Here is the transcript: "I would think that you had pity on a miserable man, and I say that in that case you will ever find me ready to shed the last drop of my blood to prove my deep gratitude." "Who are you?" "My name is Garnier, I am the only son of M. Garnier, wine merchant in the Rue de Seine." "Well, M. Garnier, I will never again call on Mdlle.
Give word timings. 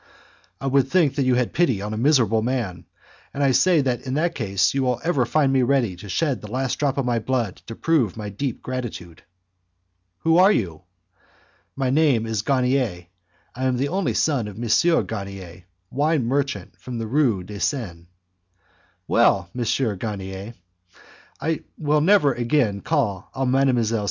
"I 0.59 0.65
would 0.65 0.87
think 0.87 1.13
that 1.15 1.23
you 1.25 1.35
had 1.35 1.53
pity 1.53 1.79
on 1.79 1.93
a 1.93 1.97
miserable 1.97 2.41
man, 2.41 2.85
and 3.35 3.43
I 3.43 3.51
say 3.51 3.81
that 3.81 4.01
in 4.07 4.15
that 4.15 4.33
case 4.33 4.73
you 4.73 4.81
will 4.81 4.99
ever 5.03 5.27
find 5.27 5.53
me 5.53 5.61
ready 5.61 5.95
to 5.97 6.09
shed 6.09 6.41
the 6.41 6.49
last 6.49 6.79
drop 6.79 6.97
of 6.97 7.05
my 7.05 7.19
blood 7.19 7.57
to 7.67 7.75
prove 7.75 8.17
my 8.17 8.29
deep 8.29 8.63
gratitude." 8.63 9.21
"Who 10.21 10.39
are 10.39 10.51
you?" 10.51 10.85
"My 11.75 11.91
name 11.91 12.25
is 12.25 12.41
Garnier, 12.41 13.05
I 13.53 13.65
am 13.65 13.77
the 13.77 13.89
only 13.89 14.15
son 14.15 14.47
of 14.47 14.57
M. 14.57 15.05
Garnier, 15.05 15.65
wine 15.91 16.25
merchant 16.25 16.73
in 16.87 16.97
the 16.97 17.05
Rue 17.05 17.43
de 17.43 17.59
Seine." 17.59 18.07
"Well, 19.07 19.51
M. 19.55 19.97
Garnier, 19.99 20.55
I 21.39 21.59
will 21.77 22.01
never 22.01 22.33
again 22.33 22.81
call 22.81 23.29
on 23.35 23.51
Mdlle. 23.51 23.99